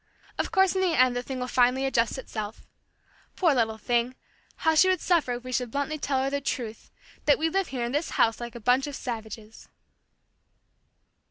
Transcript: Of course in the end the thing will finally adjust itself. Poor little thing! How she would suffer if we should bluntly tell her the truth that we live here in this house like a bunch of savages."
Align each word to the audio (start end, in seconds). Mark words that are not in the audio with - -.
Of 0.39 0.51
course 0.51 0.73
in 0.73 0.81
the 0.81 0.99
end 0.99 1.15
the 1.15 1.21
thing 1.21 1.39
will 1.39 1.47
finally 1.47 1.85
adjust 1.85 2.17
itself. 2.17 2.65
Poor 3.35 3.53
little 3.53 3.77
thing! 3.77 4.15
How 4.55 4.73
she 4.73 4.89
would 4.89 4.99
suffer 4.99 5.33
if 5.33 5.43
we 5.43 5.51
should 5.51 5.69
bluntly 5.69 5.99
tell 5.99 6.23
her 6.23 6.31
the 6.31 6.41
truth 6.41 6.89
that 7.25 7.37
we 7.37 7.49
live 7.49 7.67
here 7.67 7.85
in 7.85 7.91
this 7.91 8.09
house 8.17 8.39
like 8.39 8.55
a 8.55 8.59
bunch 8.59 8.87
of 8.87 8.95
savages." 8.95 9.69